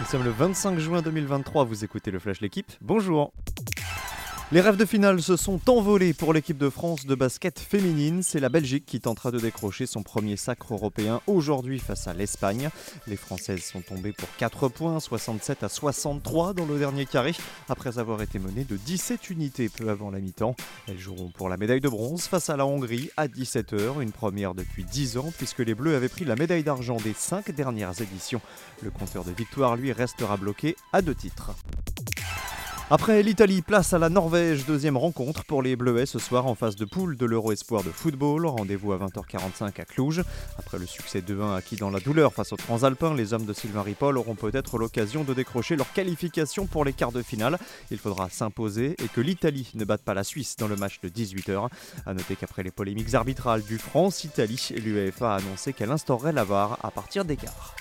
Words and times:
Nous 0.00 0.06
sommes 0.06 0.24
le 0.24 0.30
25 0.30 0.78
juin 0.80 1.02
2023, 1.02 1.64
vous 1.64 1.84
écoutez 1.84 2.10
le 2.10 2.18
Flash 2.18 2.40
L'équipe, 2.40 2.72
bonjour 2.80 3.32
les 4.54 4.60
rêves 4.60 4.76
de 4.76 4.84
finale 4.84 5.20
se 5.20 5.36
sont 5.36 5.68
envolés 5.68 6.14
pour 6.14 6.32
l'équipe 6.32 6.58
de 6.58 6.70
France 6.70 7.06
de 7.06 7.16
basket 7.16 7.58
féminine. 7.58 8.22
C'est 8.22 8.38
la 8.38 8.48
Belgique 8.48 8.86
qui 8.86 9.00
tentera 9.00 9.32
de 9.32 9.40
décrocher 9.40 9.84
son 9.84 10.04
premier 10.04 10.36
sacre 10.36 10.74
européen 10.74 11.20
aujourd'hui 11.26 11.80
face 11.80 12.06
à 12.06 12.14
l'Espagne. 12.14 12.70
Les 13.08 13.16
Françaises 13.16 13.64
sont 13.64 13.80
tombées 13.80 14.12
pour 14.12 14.28
4 14.36 14.68
points, 14.68 15.00
67 15.00 15.64
à 15.64 15.68
63 15.68 16.54
dans 16.54 16.66
le 16.66 16.78
dernier 16.78 17.04
carré, 17.04 17.34
après 17.68 17.98
avoir 17.98 18.22
été 18.22 18.38
menées 18.38 18.62
de 18.62 18.76
17 18.76 19.28
unités 19.30 19.68
peu 19.68 19.88
avant 19.88 20.12
la 20.12 20.20
mi-temps. 20.20 20.54
Elles 20.86 21.00
joueront 21.00 21.32
pour 21.36 21.48
la 21.48 21.56
médaille 21.56 21.80
de 21.80 21.88
bronze 21.88 22.28
face 22.28 22.48
à 22.48 22.56
la 22.56 22.64
Hongrie 22.64 23.10
à 23.16 23.26
17h, 23.26 24.00
une 24.00 24.12
première 24.12 24.54
depuis 24.54 24.84
10 24.84 25.18
ans 25.18 25.32
puisque 25.36 25.58
les 25.58 25.74
Bleus 25.74 25.96
avaient 25.96 26.08
pris 26.08 26.24
la 26.24 26.36
médaille 26.36 26.62
d'argent 26.62 26.98
des 26.98 27.12
5 27.12 27.50
dernières 27.50 28.00
éditions. 28.00 28.40
Le 28.84 28.92
compteur 28.92 29.24
de 29.24 29.32
victoire, 29.32 29.74
lui, 29.74 29.90
restera 29.90 30.36
bloqué 30.36 30.76
à 30.92 31.02
deux 31.02 31.16
titres. 31.16 31.50
Après 32.90 33.22
l'Italie, 33.22 33.62
place 33.62 33.94
à 33.94 33.98
la 33.98 34.10
Norvège, 34.10 34.66
deuxième 34.66 34.98
rencontre 34.98 35.46
pour 35.46 35.62
les 35.62 35.74
Bleuets 35.74 36.04
ce 36.04 36.18
soir 36.18 36.46
en 36.46 36.54
phase 36.54 36.76
de 36.76 36.84
poule 36.84 37.16
de 37.16 37.24
l'Euro 37.24 37.50
Espoir 37.50 37.82
de 37.82 37.88
football. 37.88 38.44
Rendez-vous 38.44 38.92
à 38.92 38.98
20h45 38.98 39.80
à 39.80 39.84
Cluj. 39.86 40.22
Après 40.58 40.78
le 40.78 40.84
succès 40.84 41.22
2-1 41.22 41.56
acquis 41.56 41.76
dans 41.76 41.88
la 41.88 41.98
douleur 41.98 42.34
face 42.34 42.52
aux 42.52 42.56
Transalpins, 42.56 43.14
les 43.14 43.32
hommes 43.32 43.46
de 43.46 43.54
Sylvain 43.54 43.80
Ripoll 43.80 44.18
auront 44.18 44.34
peut-être 44.34 44.76
l'occasion 44.76 45.24
de 45.24 45.32
décrocher 45.32 45.76
leur 45.76 45.90
qualification 45.94 46.66
pour 46.66 46.84
les 46.84 46.92
quarts 46.92 47.10
de 47.10 47.22
finale. 47.22 47.58
Il 47.90 47.96
faudra 47.96 48.28
s'imposer 48.28 48.96
et 49.02 49.08
que 49.08 49.22
l'Italie 49.22 49.70
ne 49.74 49.86
batte 49.86 50.02
pas 50.02 50.12
la 50.12 50.22
Suisse 50.22 50.56
dans 50.56 50.68
le 50.68 50.76
match 50.76 51.00
de 51.00 51.08
18h. 51.08 51.70
A 52.04 52.12
noter 52.12 52.36
qu'après 52.36 52.62
les 52.62 52.70
polémiques 52.70 53.14
arbitrales 53.14 53.62
du 53.62 53.78
France-Italie, 53.78 54.74
l'UEFA 54.76 55.32
a 55.32 55.36
annoncé 55.38 55.72
qu'elle 55.72 55.90
instaurerait 55.90 56.34
la 56.34 56.44
VAR 56.44 56.78
à 56.82 56.90
partir 56.90 57.24
des 57.24 57.36
quarts. 57.36 57.74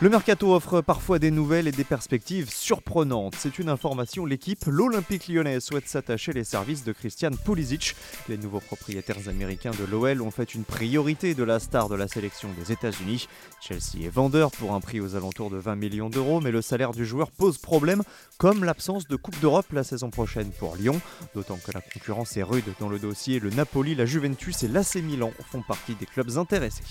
Le 0.00 0.08
mercato 0.08 0.54
offre 0.54 0.80
parfois 0.80 1.18
des 1.18 1.32
nouvelles 1.32 1.66
et 1.66 1.72
des 1.72 1.82
perspectives 1.82 2.52
surprenantes. 2.52 3.34
C'est 3.36 3.58
une 3.58 3.68
information, 3.68 4.24
l'équipe, 4.24 4.64
l'Olympique 4.66 5.26
lyonnais 5.26 5.58
souhaite 5.58 5.88
s'attacher 5.88 6.32
les 6.32 6.44
services 6.44 6.84
de 6.84 6.92
Christian 6.92 7.32
Pulisic. 7.32 7.96
Les 8.28 8.38
nouveaux 8.38 8.60
propriétaires 8.60 9.28
américains 9.28 9.72
de 9.72 9.84
l'OL 9.84 10.22
ont 10.22 10.30
fait 10.30 10.54
une 10.54 10.62
priorité 10.62 11.34
de 11.34 11.42
la 11.42 11.58
star 11.58 11.88
de 11.88 11.96
la 11.96 12.06
sélection 12.06 12.48
des 12.56 12.70
États-Unis. 12.70 13.26
Chelsea 13.60 14.04
est 14.04 14.08
vendeur 14.08 14.52
pour 14.52 14.72
un 14.72 14.78
prix 14.78 15.00
aux 15.00 15.16
alentours 15.16 15.50
de 15.50 15.56
20 15.56 15.74
millions 15.74 16.10
d'euros, 16.10 16.40
mais 16.40 16.52
le 16.52 16.62
salaire 16.62 16.92
du 16.92 17.04
joueur 17.04 17.32
pose 17.32 17.58
problème, 17.58 18.04
comme 18.38 18.62
l'absence 18.62 19.08
de 19.08 19.16
Coupe 19.16 19.40
d'Europe 19.40 19.66
la 19.72 19.82
saison 19.82 20.10
prochaine 20.10 20.52
pour 20.60 20.76
Lyon. 20.76 21.00
D'autant 21.34 21.56
que 21.58 21.72
la 21.72 21.80
concurrence 21.80 22.36
est 22.36 22.44
rude 22.44 22.72
dans 22.78 22.88
le 22.88 23.00
dossier. 23.00 23.40
Le 23.40 23.50
Napoli, 23.50 23.96
la 23.96 24.06
Juventus 24.06 24.62
et 24.62 24.68
l'AC 24.68 24.94
Milan 25.02 25.32
font 25.50 25.62
partie 25.62 25.96
des 25.96 26.06
clubs 26.06 26.38
intéressés. 26.38 26.84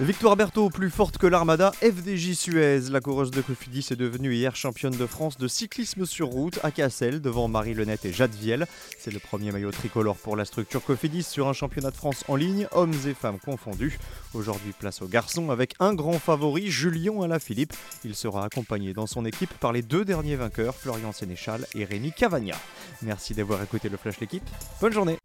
Victoire 0.00 0.34
Berthaud, 0.34 0.70
plus 0.70 0.88
forte 0.88 1.18
que 1.18 1.26
l'Armada, 1.26 1.72
FDJ 1.82 2.32
Suez. 2.32 2.80
La 2.90 3.02
coureuse 3.02 3.30
de 3.30 3.42
Cofidis 3.42 3.88
est 3.90 3.96
devenue 3.96 4.34
hier 4.34 4.56
championne 4.56 4.96
de 4.96 5.04
France 5.04 5.36
de 5.36 5.46
cyclisme 5.46 6.06
sur 6.06 6.28
route 6.28 6.58
à 6.62 6.70
Cassel 6.70 7.20
devant 7.20 7.48
Marie 7.48 7.74
Lenette 7.74 8.06
et 8.06 8.12
Jade 8.12 8.34
Viel. 8.34 8.66
C'est 8.98 9.12
le 9.12 9.18
premier 9.18 9.52
maillot 9.52 9.70
tricolore 9.72 10.16
pour 10.16 10.36
la 10.36 10.46
structure 10.46 10.82
Cofidis 10.82 11.24
sur 11.24 11.48
un 11.48 11.52
championnat 11.52 11.90
de 11.90 11.96
France 11.96 12.24
en 12.28 12.36
ligne, 12.36 12.66
hommes 12.72 12.94
et 13.06 13.12
femmes 13.12 13.38
confondus. 13.38 13.98
Aujourd'hui, 14.32 14.72
place 14.72 15.02
aux 15.02 15.06
garçons 15.06 15.50
avec 15.50 15.74
un 15.80 15.92
grand 15.92 16.18
favori, 16.18 16.70
Julien 16.70 17.20
Alaphilippe. 17.20 17.74
Il 18.02 18.14
sera 18.14 18.46
accompagné 18.46 18.94
dans 18.94 19.06
son 19.06 19.26
équipe 19.26 19.52
par 19.60 19.74
les 19.74 19.82
deux 19.82 20.06
derniers 20.06 20.36
vainqueurs, 20.36 20.74
Florian 20.74 21.12
Sénéchal 21.12 21.66
et 21.74 21.84
Rémi 21.84 22.12
Cavagna. 22.12 22.56
Merci 23.02 23.34
d'avoir 23.34 23.62
écouté 23.62 23.90
le 23.90 23.98
Flash 23.98 24.18
L'équipe. 24.18 24.48
Bonne 24.80 24.94
journée 24.94 25.18